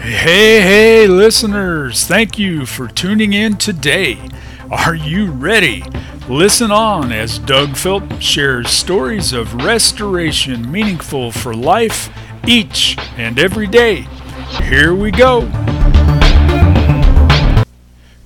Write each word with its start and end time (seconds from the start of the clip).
Hey, 0.00 0.60
hey, 0.60 1.06
listeners, 1.06 2.04
thank 2.04 2.36
you 2.36 2.66
for 2.66 2.88
tuning 2.88 3.32
in 3.32 3.56
today. 3.58 4.28
Are 4.72 4.96
you 4.96 5.30
ready? 5.30 5.84
Listen 6.28 6.72
on 6.72 7.12
as 7.12 7.38
Doug 7.38 7.76
Philp 7.76 8.20
shares 8.20 8.70
stories 8.70 9.32
of 9.32 9.54
restoration 9.54 10.70
meaningful 10.72 11.30
for 11.30 11.54
life 11.54 12.10
each 12.44 12.96
and 13.16 13.38
every 13.38 13.68
day. 13.68 14.08
Here 14.64 14.92
we 14.92 15.12
go. 15.12 15.42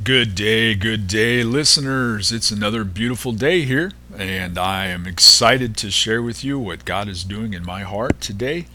Good 0.02 0.34
day, 0.34 0.74
good 0.74 1.06
day, 1.06 1.44
listeners. 1.44 2.32
It's 2.32 2.50
another 2.50 2.82
beautiful 2.82 3.32
day 3.32 3.62
here, 3.62 3.92
and 4.18 4.58
I 4.58 4.86
am 4.86 5.06
excited 5.06 5.76
to 5.76 5.90
share 5.90 6.22
with 6.22 6.42
you 6.42 6.58
what 6.58 6.84
God 6.84 7.08
is 7.08 7.22
doing 7.22 7.54
in 7.54 7.64
my 7.64 7.82
heart 7.82 8.20
today 8.20 8.66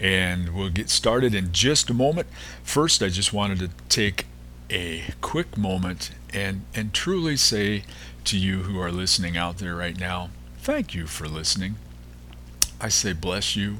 and 0.00 0.54
we'll 0.54 0.70
get 0.70 0.90
started 0.90 1.34
in 1.34 1.52
just 1.52 1.90
a 1.90 1.94
moment. 1.94 2.28
First, 2.62 3.02
I 3.02 3.08
just 3.08 3.32
wanted 3.32 3.58
to 3.60 3.70
take 3.88 4.26
a 4.70 5.04
quick 5.20 5.56
moment 5.56 6.10
and, 6.32 6.64
and 6.74 6.92
truly 6.92 7.36
say 7.36 7.84
to 8.24 8.36
you 8.36 8.64
who 8.64 8.80
are 8.80 8.92
listening 8.92 9.36
out 9.36 9.58
there 9.58 9.74
right 9.74 9.98
now, 9.98 10.30
thank 10.58 10.94
you 10.94 11.06
for 11.06 11.28
listening. 11.28 11.76
I 12.80 12.88
say 12.88 13.12
bless 13.12 13.56
you, 13.56 13.78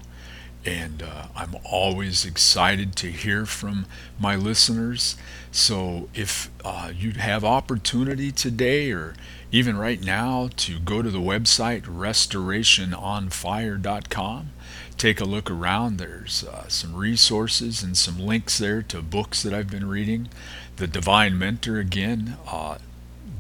and 0.67 1.03
uh, 1.03 1.27
I'm 1.35 1.57
always 1.65 2.25
excited 2.25 2.97
to 2.97 3.11
hear 3.11 3.45
from 3.47 3.87
my 4.19 4.37
listeners. 4.37 5.17
So 5.53 6.09
if 6.13 6.51
uh, 6.65 6.93
you 6.95 7.13
have 7.13 7.45
opportunity 7.45 8.33
today 8.33 8.91
or 8.91 9.15
even 9.53 9.79
right 9.79 10.03
now 10.03 10.51
to 10.57 10.81
go 10.81 11.03
to 11.03 11.11
the 11.11 11.21
website 11.21 11.83
restorationonfire.com 11.83 14.51
take 14.99 15.21
a 15.21 15.25
look 15.25 15.51
around. 15.51 15.99
There's 15.99 16.45
uh, 16.45 16.69
some 16.69 16.95
resources 16.95 17.83
and 17.83 17.97
some 17.97 18.19
links 18.19 18.59
there 18.59 18.83
to 18.83 19.03
books 19.03 19.43
that 19.43 19.53
I've 19.53 19.71
been 19.71 19.89
reading. 19.89 20.29
The 20.77 20.87
Divine 20.87 21.39
Mentor, 21.39 21.79
again, 21.79 22.37
uh, 22.51 22.79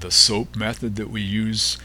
the 0.00 0.11
SOAP 0.11 0.56
method 0.56 0.96
that 0.96 1.11
we 1.11 1.22
use 1.22 1.78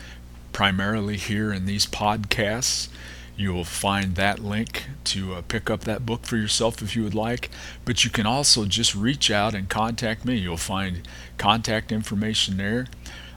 primarily 0.51 1.17
here 1.17 1.53
in 1.53 1.65
these 1.65 1.85
podcasts. 1.85 2.89
You 3.35 3.53
will 3.53 3.65
find 3.65 4.15
that 4.15 4.39
link 4.39 4.85
to 5.05 5.35
uh, 5.35 5.41
pick 5.41 5.69
up 5.69 5.81
that 5.81 6.05
book 6.05 6.25
for 6.25 6.37
yourself 6.37 6.81
if 6.81 6.95
you 6.95 7.03
would 7.03 7.15
like. 7.15 7.49
But 7.85 8.03
you 8.03 8.09
can 8.09 8.25
also 8.25 8.65
just 8.65 8.93
reach 8.93 9.31
out 9.31 9.55
and 9.55 9.69
contact 9.69 10.25
me. 10.25 10.35
You'll 10.35 10.57
find 10.57 11.07
contact 11.37 11.91
information 11.91 12.57
there 12.57 12.87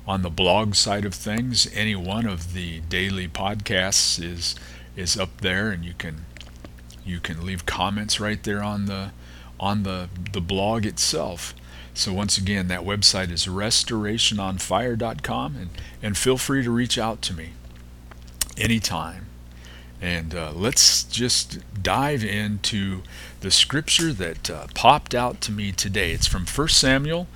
on 0.07 0.23
the 0.23 0.31
blog 0.31 0.75
side 0.75 1.05
of 1.05 1.15
things. 1.15 1.69
Any 1.75 1.95
one 1.95 2.27
of 2.27 2.53
the 2.53 2.81
daily 2.81 3.29
podcasts 3.29 4.23
is 4.23 4.55
is 4.97 5.19
up 5.19 5.41
there, 5.41 5.71
and 5.71 5.85
you 5.85 5.95
can 5.97 6.27
you 7.05 7.21
can 7.21 7.45
leave 7.45 7.67
comments 7.67 8.21
right 8.21 8.43
there 8.43 8.63
on 8.63 8.87
the 8.87 9.13
on 9.59 9.83
the 9.83 10.09
the 10.33 10.41
blog 10.41 10.87
itself. 10.87 11.55
So 11.95 12.13
once 12.13 12.37
again, 12.37 12.69
that 12.69 12.81
website 12.81 13.31
is 13.31 13.47
restorationonfire.com, 13.47 15.57
and 15.57 15.71
and 16.03 16.19
feel 16.19 16.37
free 16.37 16.65
to 16.65 16.71
reach 16.71 16.99
out 16.99 17.23
to 17.23 17.35
me 17.35 17.51
anytime. 18.57 19.27
And 20.05 20.35
uh, 20.35 20.53
let's 20.55 21.03
just 21.05 21.61
dive 21.83 22.23
into 22.23 23.01
the 23.41 23.51
scripture 23.51 24.13
that 24.13 24.51
uh, 24.51 24.67
popped 24.75 25.15
out 25.15 25.41
to 25.41 25.51
me 25.51 25.73
today. 25.73 26.13
It's 26.13 26.27
from 26.27 26.45
1 26.45 26.69
Samuel 26.69 27.27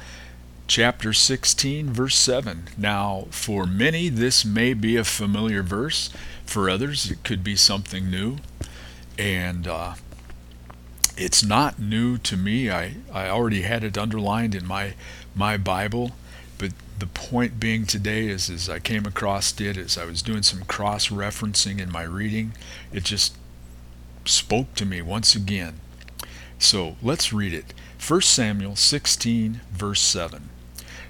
chapter 0.67 1.15
16, 1.15 1.91
verse 1.91 2.15
7. 2.17 2.65
Now, 2.77 3.29
for 3.31 3.65
many, 3.65 4.11
this 4.11 4.45
may 4.45 4.75
be 4.75 4.97
a 4.97 5.05
familiar 5.05 5.63
verse. 5.63 6.11
For 6.45 6.69
others, 6.69 7.11
it 7.11 7.25
could 7.25 7.43
be 7.43 7.57
something 7.57 8.11
new. 8.11 8.37
And 9.19 9.67
uh, 9.67 9.95
it's 11.17 11.43
not 11.43 11.79
new 11.79 12.19
to 12.19 12.37
me. 12.37 12.71
I, 12.71 12.97
I 13.11 13.31
already 13.31 13.63
had 13.63 13.83
it 13.83 13.97
underlined 13.97 14.55
in 14.55 14.67
my, 14.67 14.93
my 15.35 15.57
Bible. 15.57 16.13
But 16.59 16.73
the 17.01 17.07
point 17.07 17.61
being 17.61 17.87
today 17.87 18.27
is, 18.27 18.51
as 18.51 18.69
I 18.69 18.79
came 18.79 19.07
across 19.07 19.59
it, 19.61 19.77
as 19.77 19.99
I 19.99 20.05
was 20.05 20.23
doing 20.23 20.43
some 20.43 20.65
cross 20.65 21.09
referencing 21.09 21.81
in 21.81 21.93
my 21.93 22.03
reading, 22.03 22.53
it 22.93 23.05
just 23.05 23.37
spoke 24.25 24.75
to 24.75 24.87
me 24.87 25.03
once 25.03 25.35
again. 25.35 25.81
So 26.59 26.97
let's 27.03 27.33
read 27.33 27.55
it. 27.55 27.73
1 28.07 28.21
Samuel 28.23 28.77
16, 28.77 29.61
verse 29.73 30.01
7. 30.01 30.49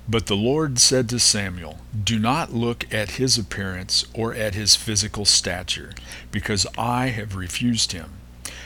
But 0.08 0.26
the 0.26 0.36
Lord 0.36 0.78
said 0.78 1.08
to 1.10 1.18
Samuel, 1.18 1.78
Do 2.02 2.18
not 2.18 2.54
look 2.54 2.92
at 2.92 3.12
his 3.12 3.36
appearance 3.36 4.06
or 4.14 4.32
at 4.32 4.54
his 4.54 4.74
physical 4.74 5.26
stature, 5.26 5.92
because 6.30 6.66
I 6.78 7.08
have 7.08 7.36
refused 7.36 7.92
him. 7.92 8.12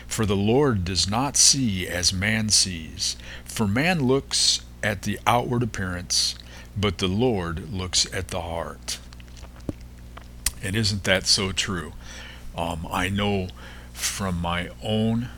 For 0.07 0.25
the 0.25 0.37
Lord 0.37 0.85
does 0.85 1.09
not 1.09 1.37
see 1.37 1.89
as 1.89 2.13
man 2.13 2.51
sees. 2.51 3.17
For 3.45 3.67
man 3.67 4.05
looks 4.05 4.61
at 4.83 5.03
the 5.03 5.19
outward 5.27 5.63
appearance, 5.63 6.37
but 6.77 6.99
the 6.99 7.09
Lord 7.09 7.73
looks 7.73 8.13
at 8.13 8.29
the 8.29 8.41
heart. 8.41 8.99
And 10.63 10.77
isn't 10.77 11.05
that 11.05 11.27
so 11.27 11.53
true? 11.53 11.93
Um, 12.57 12.87
I 12.91 13.09
know 13.09 13.49
from 13.93 14.41
my 14.41 14.71
own 14.83 15.29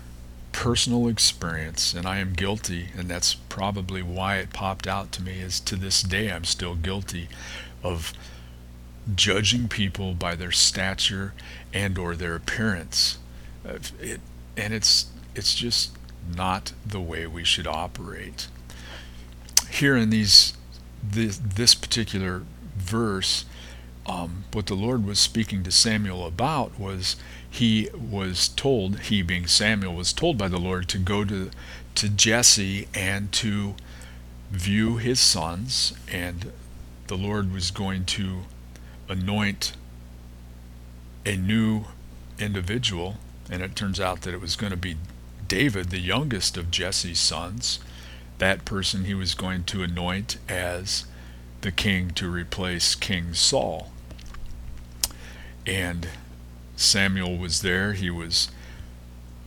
personal 0.53 1.09
experience, 1.09 1.95
and 1.95 2.07
I 2.07 2.19
am 2.19 2.33
guilty, 2.33 2.89
and 2.97 3.09
that's 3.09 3.35
probably 3.35 4.03
why 4.03 4.37
it 4.37 4.53
popped 4.53 4.87
out 4.87 5.13
to 5.13 5.23
me, 5.23 5.41
is 5.41 5.61
to 5.61 5.77
this 5.77 6.03
day 6.03 6.31
I'm 6.31 6.45
still 6.45 6.75
guilty 6.75 7.29
of 7.83 8.13
judging 9.15 9.69
people 9.69 10.15
by 10.15 10.35
their 10.35 10.53
stature 10.53 11.35
and 11.73 11.99
or 11.99 12.15
their 12.15 12.35
appearance. 12.35 13.19
It, 14.01 14.21
and 14.57 14.73
it's 14.73 15.07
it's 15.35 15.55
just 15.55 15.91
not 16.37 16.73
the 16.87 17.01
way 17.01 17.27
we 17.27 17.45
should 17.45 17.67
operate. 17.67 18.47
Here 19.71 19.97
in 19.97 20.11
these 20.11 20.55
this, 21.15 21.39
this 21.39 21.75
particular 21.75 22.43
verse, 22.77 23.45
um, 24.07 24.45
what 24.53 24.67
the 24.67 24.75
Lord 24.75 25.07
was 25.07 25.19
speaking 25.19 25.63
to 25.63 25.71
Samuel 25.71 26.27
about 26.27 26.79
was 26.79 27.17
he 27.49 27.89
was 27.95 28.49
told, 28.49 29.01
he 29.01 29.23
being 29.23 29.47
Samuel, 29.47 29.95
was 29.95 30.13
told 30.13 30.37
by 30.37 30.49
the 30.49 30.59
Lord 30.59 30.89
to 30.89 30.99
go 30.99 31.25
to, 31.25 31.51
to 31.95 32.09
Jesse 32.09 32.89
and 32.95 33.33
to 33.33 33.75
view 34.51 34.97
his 34.97 35.21
sons, 35.21 35.95
and 36.11 36.53
the 37.07 37.17
Lord 37.17 37.53
was 37.53 37.71
going 37.71 38.05
to 38.07 38.43
anoint 39.09 39.73
a 41.25 41.37
new 41.37 41.85
individual, 42.39 43.17
and 43.51 43.63
it 43.63 43.77
turns 43.77 44.01
out 44.01 44.23
that 44.23 44.35
it 44.35 44.41
was 44.41 44.57
going 44.57 44.71
to 44.71 44.77
be 44.77 44.97
David, 45.47 45.91
the 45.91 45.99
youngest 45.99 46.57
of 46.57 46.71
Jesse's 46.71 47.21
sons. 47.21 47.79
That 48.39 48.65
person 48.65 49.05
he 49.05 49.15
was 49.15 49.35
going 49.35 49.65
to 49.65 49.83
anoint 49.83 50.39
as 50.49 51.07
the 51.61 51.73
king 51.73 52.11
to 52.11 52.31
replace 52.31 52.95
King 52.95 53.33
Saul. 53.33 53.91
And 55.67 56.09
Samuel 56.77 57.39
was 57.39 57.63
there. 57.63 57.95
He 57.95 58.11
was 58.11 58.51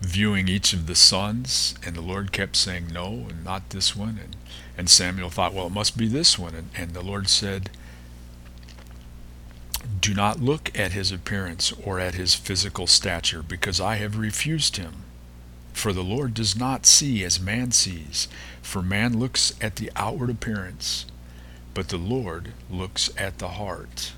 viewing 0.02 0.48
each 0.48 0.74
of 0.74 0.88
the 0.88 0.96
sons, 0.96 1.76
and 1.86 1.96
the 1.96 2.02
Lord 2.02 2.32
kept 2.32 2.56
saying, 2.56 2.88
No, 2.92 3.28
and 3.30 3.44
not 3.44 3.70
this 3.70 3.96
one. 3.96 4.20
And, 4.24 4.36
and 4.78 4.90
Samuel 4.90 5.30
thought, 5.30 5.54
Well, 5.54 5.68
it 5.68 5.74
must 5.74 5.98
be 5.98 6.08
this 6.08 6.40
one. 6.40 6.56
And, 6.56 6.70
and 6.76 6.94
the 6.94 7.04
Lord 7.04 7.30
said, 7.30 7.70
Do 10.00 10.14
not 10.14 10.42
look 10.42 10.78
at 10.78 10.94
his 10.94 11.12
appearance 11.12 11.72
or 11.84 12.00
at 12.00 12.16
his 12.16 12.36
physical 12.36 12.88
stature, 12.88 13.44
because 13.44 13.82
I 13.82 13.96
have 13.96 14.18
refused 14.18 14.78
him. 14.78 15.04
For 15.78 15.94
the 15.94 16.04
Lord 16.04 16.34
does 16.34 16.56
not 16.56 16.88
see 16.88 17.24
as 17.24 17.40
man 17.40 17.72
sees, 17.72 18.28
for 18.64 18.82
man 18.82 19.20
looks 19.20 19.54
at 19.62 19.76
the 19.76 19.92
outward 19.96 20.32
appearance, 20.32 21.06
but 21.76 21.90
the 21.90 22.00
Lord 22.00 22.54
looks 22.68 23.12
at 23.16 23.38
the 23.38 23.50
heart. 23.50 24.14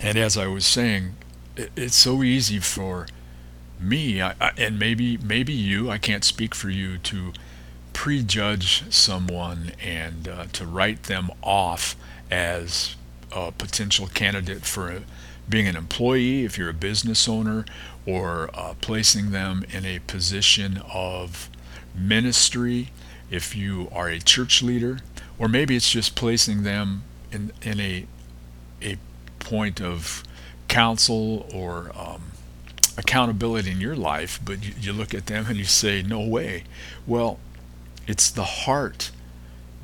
And 0.00 0.16
as 0.16 0.36
I 0.36 0.46
was 0.46 0.64
saying, 0.64 1.16
it's 1.56 1.96
so 1.96 2.22
easy 2.22 2.60
for 2.60 3.08
me, 3.80 4.20
and 4.20 4.78
maybe 4.78 5.16
maybe 5.16 5.52
you. 5.52 5.90
I 5.90 5.98
can't 5.98 6.22
speak 6.22 6.54
for 6.54 6.70
you 6.70 6.98
to 6.98 7.32
prejudge 7.92 8.84
someone 8.94 9.72
and 9.82 10.28
uh, 10.28 10.46
to 10.52 10.64
write 10.64 11.02
them 11.02 11.32
off 11.42 11.96
as 12.30 12.94
a 13.32 13.50
potential 13.50 14.06
candidate 14.06 14.64
for 14.64 14.88
a, 14.88 15.02
being 15.48 15.66
an 15.66 15.76
employee 15.76 16.44
if 16.44 16.58
you're 16.58 16.70
a 16.70 16.74
business 16.74 17.28
owner 17.28 17.64
or 18.06 18.50
uh, 18.54 18.74
placing 18.80 19.30
them 19.30 19.64
in 19.70 19.84
a 19.84 19.98
position 20.00 20.82
of 20.92 21.48
ministry 21.94 22.90
if 23.30 23.56
you 23.56 23.88
are 23.92 24.08
a 24.08 24.18
church 24.18 24.62
leader 24.62 24.98
or 25.38 25.48
maybe 25.48 25.76
it's 25.76 25.90
just 25.90 26.14
placing 26.14 26.62
them 26.62 27.02
in, 27.30 27.52
in 27.62 27.80
a, 27.80 28.06
a 28.82 28.96
point 29.38 29.80
of 29.80 30.22
counsel 30.68 31.48
or 31.52 31.90
um, 31.96 32.32
accountability 32.96 33.70
in 33.70 33.80
your 33.80 33.96
life, 33.96 34.40
but 34.44 34.64
you, 34.64 34.72
you 34.80 34.92
look 34.92 35.14
at 35.14 35.26
them 35.26 35.46
and 35.48 35.56
you 35.56 35.64
say, 35.64 36.02
no 36.02 36.20
way. 36.20 36.64
Well, 37.06 37.38
it's 38.06 38.30
the 38.30 38.44
heart 38.44 39.10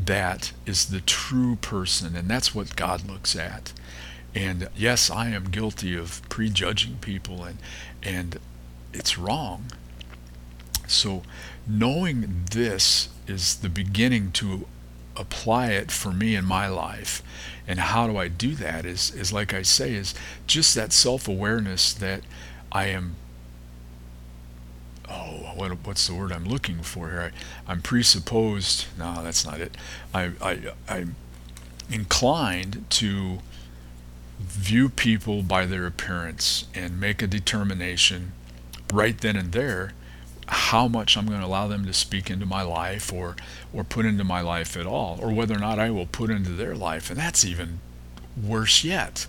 that 0.02 0.52
is 0.66 0.86
the 0.86 1.00
true 1.00 1.56
person, 1.56 2.16
and 2.16 2.28
that's 2.28 2.54
what 2.54 2.74
God 2.74 3.08
looks 3.08 3.36
at. 3.36 3.72
And 4.34 4.68
yes, 4.76 5.10
I 5.10 5.28
am 5.28 5.44
guilty 5.44 5.96
of 5.96 6.22
prejudging 6.28 6.96
people, 6.96 7.44
and 7.44 7.58
and 8.02 8.38
it's 8.92 9.16
wrong. 9.16 9.66
So 10.86 11.22
knowing 11.66 12.44
this 12.50 13.08
is 13.26 13.56
the 13.56 13.68
beginning 13.68 14.32
to 14.32 14.66
apply 15.16 15.68
it 15.68 15.90
for 15.90 16.12
me 16.12 16.34
in 16.34 16.44
my 16.44 16.66
life. 16.66 17.22
And 17.66 17.78
how 17.78 18.06
do 18.06 18.16
I 18.16 18.28
do 18.28 18.54
that 18.56 18.84
is 18.84 19.10
is 19.14 19.32
like 19.32 19.54
I 19.54 19.62
say 19.62 19.94
is 19.94 20.14
just 20.46 20.74
that 20.74 20.92
self-awareness 20.92 21.94
that 21.94 22.22
I 22.70 22.86
am 22.86 23.16
oh 25.08 25.52
what, 25.54 25.70
what's 25.86 26.06
the 26.06 26.14
word 26.14 26.32
I'm 26.32 26.44
looking 26.44 26.82
for 26.82 27.10
here 27.10 27.32
I, 27.66 27.72
I'm 27.72 27.80
presupposed 27.82 28.86
no 28.98 29.22
that's 29.22 29.46
not 29.46 29.60
it 29.60 29.76
I, 30.12 30.32
I 30.40 30.58
I'm 30.88 31.16
inclined 31.90 32.84
to 32.90 33.38
view 34.38 34.88
people 34.88 35.42
by 35.42 35.66
their 35.66 35.86
appearance 35.86 36.66
and 36.74 37.00
make 37.00 37.22
a 37.22 37.26
determination 37.26 38.32
right 38.92 39.20
then 39.20 39.36
and 39.36 39.52
there 39.52 39.92
how 40.46 40.88
much 40.88 41.16
I'm 41.16 41.26
going 41.26 41.40
to 41.40 41.46
allow 41.46 41.68
them 41.68 41.86
to 41.86 41.92
speak 41.92 42.30
into 42.30 42.46
my 42.46 42.62
life 42.62 43.12
or 43.12 43.36
or 43.72 43.84
put 43.84 44.04
into 44.04 44.24
my 44.24 44.40
life 44.40 44.76
at 44.76 44.86
all 44.86 45.18
or 45.20 45.32
whether 45.32 45.54
or 45.54 45.58
not 45.58 45.78
I 45.78 45.90
will 45.90 46.06
put 46.06 46.30
into 46.30 46.50
their 46.50 46.74
life. 46.74 47.10
And 47.10 47.18
that's 47.18 47.44
even 47.44 47.80
worse 48.40 48.84
yet. 48.84 49.26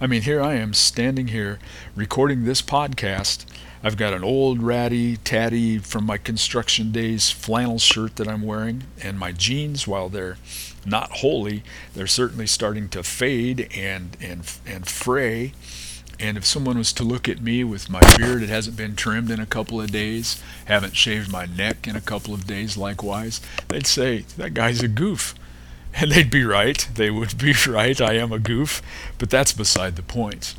I 0.00 0.06
mean 0.06 0.22
here 0.22 0.40
I 0.40 0.54
am 0.54 0.74
standing 0.74 1.28
here 1.28 1.58
recording 1.94 2.44
this 2.44 2.62
podcast. 2.62 3.44
I've 3.82 3.96
got 3.96 4.12
an 4.12 4.24
old 4.24 4.60
ratty 4.62 5.16
tatty 5.18 5.78
from 5.78 6.04
my 6.04 6.18
construction 6.18 6.90
days 6.90 7.30
flannel 7.30 7.78
shirt 7.78 8.16
that 8.16 8.28
I'm 8.28 8.42
wearing 8.42 8.84
and 9.02 9.18
my 9.18 9.32
jeans 9.32 9.86
while 9.86 10.08
they're 10.08 10.36
not 10.84 11.10
holey 11.10 11.62
they're 11.94 12.06
certainly 12.06 12.46
starting 12.46 12.88
to 12.88 13.02
fade 13.02 13.68
and 13.74 14.16
and 14.20 14.50
and 14.66 14.88
fray 14.88 15.52
and 16.20 16.36
if 16.36 16.44
someone 16.44 16.78
was 16.78 16.92
to 16.94 17.04
look 17.04 17.28
at 17.28 17.40
me 17.40 17.62
with 17.62 17.88
my 17.88 18.00
beard, 18.16 18.42
it 18.42 18.48
hasn't 18.48 18.76
been 18.76 18.96
trimmed 18.96 19.30
in 19.30 19.38
a 19.38 19.46
couple 19.46 19.80
of 19.80 19.92
days, 19.92 20.42
haven't 20.64 20.96
shaved 20.96 21.30
my 21.30 21.46
neck 21.46 21.86
in 21.86 21.94
a 21.94 22.00
couple 22.00 22.34
of 22.34 22.46
days 22.46 22.76
likewise, 22.76 23.40
they'd 23.68 23.86
say, 23.86 24.24
that 24.36 24.52
guy's 24.52 24.82
a 24.82 24.88
goof. 24.88 25.34
And 26.00 26.12
they'd 26.12 26.30
be 26.30 26.44
right. 26.44 26.88
They 26.94 27.10
would 27.10 27.36
be 27.38 27.54
right. 27.68 28.00
I 28.00 28.14
am 28.14 28.32
a 28.32 28.38
goof. 28.38 28.82
But 29.18 29.30
that's 29.30 29.52
beside 29.52 29.96
the 29.96 30.02
point. 30.02 30.54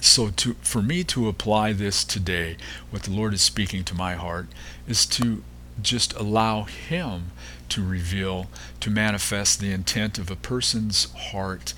So 0.00 0.28
to 0.28 0.54
for 0.60 0.82
me 0.82 1.04
to 1.04 1.28
apply 1.28 1.72
this 1.72 2.04
today, 2.04 2.56
what 2.90 3.04
the 3.04 3.12
Lord 3.12 3.34
is 3.34 3.40
speaking 3.40 3.84
to 3.84 3.94
my 3.94 4.14
heart, 4.14 4.48
is 4.86 5.06
to 5.06 5.42
just 5.80 6.12
allow 6.14 6.64
Him 6.64 7.30
to 7.70 7.82
reveal, 7.86 8.48
to 8.80 8.90
manifest 8.90 9.60
the 9.60 9.72
intent 9.72 10.18
of 10.18 10.30
a 10.30 10.36
person's 10.36 11.10
heart 11.12 11.72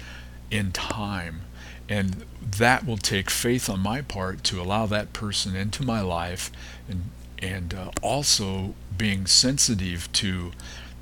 in 0.50 0.72
time 0.72 1.42
and 1.88 2.24
that 2.40 2.86
will 2.86 2.96
take 2.96 3.30
faith 3.30 3.68
on 3.68 3.80
my 3.80 4.00
part 4.00 4.42
to 4.44 4.60
allow 4.60 4.86
that 4.86 5.12
person 5.12 5.54
into 5.54 5.82
my 5.82 6.00
life 6.00 6.50
and 6.88 7.10
and 7.40 7.74
uh, 7.74 7.90
also 8.00 8.74
being 8.96 9.26
sensitive 9.26 10.10
to 10.12 10.52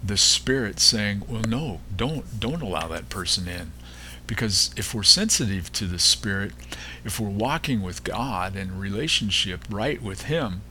the 0.03 0.17
spirit 0.17 0.81
saying 0.81 1.23
well 1.29 1.43
no 1.43 1.81
don't 1.97 2.41
don't 2.41 2.63
allow 2.63 2.89
that 2.89 3.09
person 3.09 3.47
in 3.49 3.73
because 4.27 4.71
if 4.77 4.95
we're 4.95 5.03
sensitive 5.03 5.73
to 5.73 5.87
the 5.87 5.99
spirit 5.99 6.53
if 7.05 7.21
we're 7.21 7.29
walking 7.29 7.83
with 7.83 8.05
god 8.05 8.57
and 8.57 8.81
relationship 8.81 9.61
right 9.71 10.03
with 10.03 10.23
him 10.23 10.63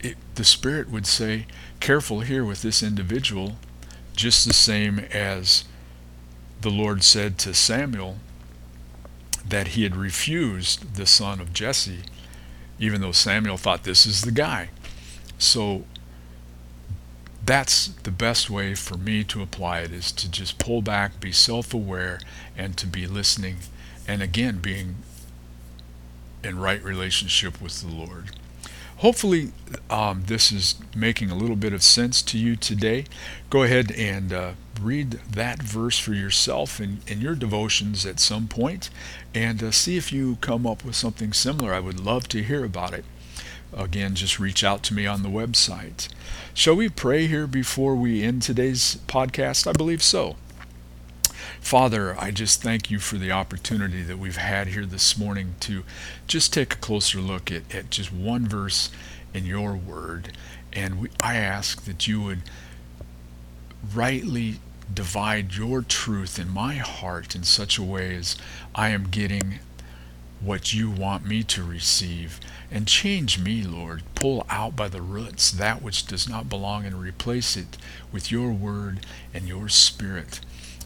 it, 0.00 0.16
the 0.34 0.44
spirit 0.44 0.90
would 0.90 1.06
say 1.06 1.46
careful 1.80 2.20
here 2.20 2.44
with 2.44 2.62
this 2.62 2.82
individual 2.82 3.56
just 4.14 4.46
the 4.46 4.54
same 4.54 4.98
as 4.98 5.64
the 6.60 6.70
Lord 6.70 7.02
said 7.02 7.38
to 7.38 7.52
Samuel 7.52 8.16
that 9.46 9.68
he 9.68 9.82
had 9.82 9.96
refused 9.96 10.94
the 10.96 11.06
son 11.06 11.40
of 11.40 11.52
Jesse, 11.52 12.00
even 12.78 13.00
though 13.00 13.12
Samuel 13.12 13.58
thought 13.58 13.84
this 13.84 14.06
is 14.06 14.22
the 14.22 14.30
guy. 14.30 14.70
So 15.38 15.84
that's 17.46 17.88
the 17.88 18.10
best 18.10 18.48
way 18.48 18.74
for 18.74 18.96
me 18.96 19.24
to 19.24 19.42
apply 19.42 19.80
it 19.80 19.92
is 19.92 20.12
to 20.12 20.30
just 20.30 20.58
pull 20.58 20.82
back, 20.82 21.20
be 21.20 21.32
self 21.32 21.74
aware, 21.74 22.20
and 22.56 22.76
to 22.76 22.86
be 22.86 23.06
listening, 23.06 23.56
and 24.06 24.22
again, 24.22 24.58
being 24.58 24.96
in 26.42 26.58
right 26.58 26.82
relationship 26.82 27.60
with 27.60 27.80
the 27.80 27.88
Lord. 27.88 28.30
Hopefully, 28.98 29.52
um, 29.90 30.24
this 30.26 30.52
is 30.52 30.76
making 30.94 31.30
a 31.30 31.34
little 31.34 31.56
bit 31.56 31.72
of 31.72 31.82
sense 31.82 32.22
to 32.22 32.38
you 32.38 32.54
today. 32.54 33.04
Go 33.50 33.64
ahead 33.64 33.90
and 33.92 34.32
uh, 34.32 34.52
read 34.80 35.12
that 35.30 35.60
verse 35.62 35.98
for 35.98 36.14
yourself 36.14 36.80
in, 36.80 37.00
in 37.06 37.20
your 37.20 37.34
devotions 37.34 38.06
at 38.06 38.20
some 38.20 38.46
point 38.46 38.90
and 39.34 39.62
uh, 39.62 39.70
see 39.72 39.96
if 39.96 40.12
you 40.12 40.36
come 40.40 40.66
up 40.66 40.84
with 40.84 40.94
something 40.94 41.32
similar. 41.32 41.74
I 41.74 41.80
would 41.80 41.98
love 42.00 42.28
to 42.28 42.42
hear 42.42 42.64
about 42.64 42.94
it. 42.94 43.04
Again, 43.76 44.14
just 44.14 44.38
reach 44.38 44.62
out 44.62 44.82
to 44.84 44.94
me 44.94 45.06
on 45.06 45.22
the 45.22 45.28
website. 45.28 46.08
Shall 46.52 46.76
we 46.76 46.88
pray 46.88 47.26
here 47.26 47.46
before 47.46 47.96
we 47.96 48.22
end 48.22 48.42
today's 48.42 48.98
podcast? 49.08 49.66
I 49.66 49.72
believe 49.72 50.02
so. 50.02 50.36
Father, 51.60 52.14
I 52.18 52.30
just 52.30 52.62
thank 52.62 52.90
you 52.90 52.98
for 52.98 53.16
the 53.16 53.32
opportunity 53.32 54.02
that 54.02 54.18
we've 54.18 54.36
had 54.36 54.68
here 54.68 54.86
this 54.86 55.16
morning 55.18 55.54
to 55.60 55.82
just 56.26 56.52
take 56.52 56.74
a 56.74 56.76
closer 56.76 57.18
look 57.18 57.50
at, 57.50 57.74
at 57.74 57.90
just 57.90 58.12
one 58.12 58.46
verse 58.46 58.90
in 59.32 59.46
your 59.46 59.74
word. 59.74 60.36
And 60.72 61.00
we, 61.00 61.08
I 61.20 61.36
ask 61.36 61.84
that 61.84 62.06
you 62.06 62.20
would 62.20 62.42
rightly 63.94 64.56
divide 64.92 65.54
your 65.54 65.82
truth 65.82 66.38
in 66.38 66.50
my 66.50 66.74
heart 66.74 67.34
in 67.34 67.42
such 67.42 67.78
a 67.78 67.82
way 67.82 68.14
as 68.14 68.36
I 68.74 68.90
am 68.90 69.08
getting 69.08 69.58
what 70.44 70.74
you 70.74 70.90
want 70.90 71.24
me 71.26 71.42
to 71.42 71.62
receive. 71.62 72.38
And 72.70 72.86
change 72.86 73.38
me, 73.38 73.62
Lord. 73.62 74.02
Pull 74.14 74.46
out 74.50 74.76
by 74.76 74.88
the 74.88 75.02
roots 75.02 75.50
that 75.50 75.82
which 75.82 76.06
does 76.06 76.28
not 76.28 76.48
belong 76.48 76.84
and 76.84 77.00
replace 77.00 77.56
it 77.56 77.76
with 78.12 78.30
your 78.30 78.52
word 78.52 79.00
and 79.32 79.48
your 79.48 79.68
spirit 79.68 80.40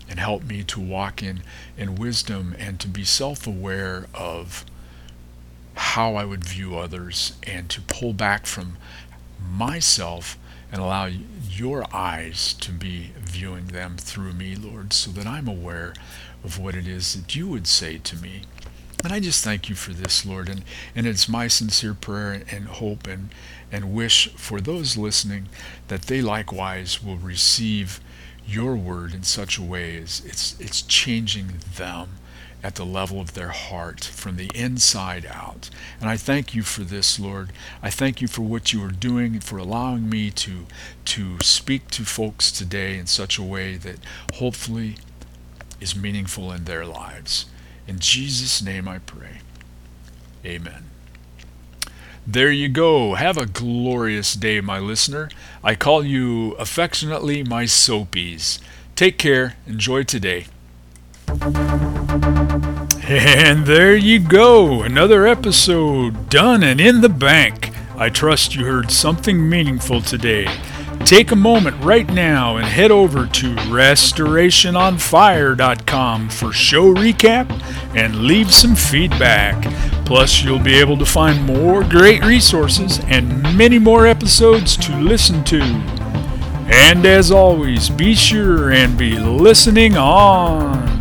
and 0.08 0.18
help 0.18 0.44
me 0.44 0.62
to 0.64 0.80
walk 0.80 1.22
in, 1.22 1.42
in 1.76 1.94
wisdom 1.94 2.54
and 2.58 2.80
to 2.80 2.88
be 2.88 3.04
self 3.04 3.46
aware 3.46 4.06
of 4.14 4.64
how 5.74 6.16
I 6.16 6.24
would 6.24 6.44
view 6.44 6.76
others 6.76 7.34
and 7.46 7.68
to 7.70 7.80
pull 7.82 8.12
back 8.12 8.46
from 8.46 8.76
myself 9.40 10.38
and 10.72 10.80
allow 10.80 11.08
your 11.50 11.84
eyes 11.94 12.52
to 12.54 12.72
be 12.72 13.12
viewing 13.18 13.66
them 13.66 13.96
through 13.96 14.32
me, 14.32 14.54
Lord, 14.56 14.92
so 14.92 15.10
that 15.12 15.26
I'm 15.26 15.48
aware 15.48 15.94
of 16.44 16.58
what 16.58 16.74
it 16.74 16.86
is 16.86 17.14
that 17.14 17.34
you 17.34 17.48
would 17.48 17.66
say 17.66 17.98
to 17.98 18.16
me. 18.16 18.42
And 19.04 19.12
I 19.12 19.20
just 19.20 19.44
thank 19.44 19.68
you 19.68 19.74
for 19.74 19.92
this, 19.92 20.26
Lord. 20.26 20.48
And, 20.48 20.64
and 20.94 21.06
it's 21.06 21.28
my 21.28 21.46
sincere 21.46 21.94
prayer 21.94 22.42
and 22.50 22.66
hope 22.66 23.06
and, 23.06 23.30
and 23.70 23.94
wish 23.94 24.28
for 24.34 24.60
those 24.60 24.96
listening 24.96 25.48
that 25.86 26.02
they 26.02 26.20
likewise 26.20 27.02
will 27.02 27.16
receive 27.16 28.00
your 28.46 28.76
word 28.76 29.14
in 29.14 29.22
such 29.22 29.58
a 29.58 29.62
way 29.62 29.98
as 29.98 30.22
it's 30.24 30.58
it's 30.58 30.80
changing 30.80 31.58
them 31.76 32.08
at 32.62 32.74
the 32.74 32.84
level 32.84 33.20
of 33.20 33.34
their 33.34 33.50
heart 33.50 34.02
from 34.04 34.36
the 34.36 34.50
inside 34.54 35.26
out. 35.26 35.70
And 36.00 36.10
I 36.10 36.16
thank 36.16 36.54
you 36.54 36.62
for 36.62 36.82
this, 36.82 37.20
Lord. 37.20 37.52
I 37.82 37.90
thank 37.90 38.20
you 38.20 38.26
for 38.26 38.42
what 38.42 38.72
you 38.72 38.82
are 38.82 38.90
doing 38.90 39.34
and 39.34 39.44
for 39.44 39.58
allowing 39.58 40.10
me 40.10 40.30
to 40.32 40.66
to 41.04 41.38
speak 41.40 41.88
to 41.92 42.04
folks 42.04 42.50
today 42.50 42.98
in 42.98 43.06
such 43.06 43.38
a 43.38 43.42
way 43.42 43.76
that 43.76 43.98
hopefully 44.34 44.96
is 45.80 45.94
meaningful 45.94 46.50
in 46.50 46.64
their 46.64 46.84
lives. 46.84 47.46
In 47.88 47.98
Jesus' 47.98 48.62
name 48.62 48.86
I 48.86 48.98
pray. 48.98 49.38
Amen. 50.44 50.84
There 52.26 52.52
you 52.52 52.68
go. 52.68 53.14
Have 53.14 53.38
a 53.38 53.46
glorious 53.46 54.34
day, 54.34 54.60
my 54.60 54.78
listener. 54.78 55.30
I 55.64 55.74
call 55.74 56.04
you 56.04 56.52
affectionately 56.52 57.42
my 57.42 57.64
soapies. 57.64 58.60
Take 58.94 59.16
care. 59.16 59.56
Enjoy 59.66 60.02
today. 60.02 60.46
And 63.08 63.66
there 63.66 63.96
you 63.96 64.20
go. 64.20 64.82
Another 64.82 65.26
episode 65.26 66.28
done 66.28 66.62
and 66.62 66.78
in 66.78 67.00
the 67.00 67.08
bank. 67.08 67.70
I 67.96 68.10
trust 68.10 68.54
you 68.54 68.66
heard 68.66 68.90
something 68.90 69.48
meaningful 69.48 70.02
today. 70.02 70.46
Take 71.04 71.32
a 71.32 71.36
moment 71.36 71.82
right 71.82 72.08
now 72.10 72.56
and 72.56 72.66
head 72.66 72.90
over 72.90 73.26
to 73.26 73.54
restorationonfire.com 73.54 76.28
for 76.28 76.52
show 76.52 76.94
recap 76.94 77.50
and 77.96 78.24
leave 78.24 78.52
some 78.52 78.76
feedback. 78.76 79.62
Plus, 80.04 80.42
you'll 80.42 80.58
be 80.58 80.74
able 80.74 80.98
to 80.98 81.06
find 81.06 81.42
more 81.44 81.84
great 81.84 82.22
resources 82.24 82.98
and 83.06 83.42
many 83.56 83.78
more 83.78 84.06
episodes 84.06 84.76
to 84.76 84.94
listen 84.98 85.42
to. 85.44 85.62
And 86.70 87.06
as 87.06 87.30
always, 87.30 87.88
be 87.88 88.14
sure 88.14 88.72
and 88.72 88.98
be 88.98 89.18
listening 89.18 89.96
on. 89.96 90.97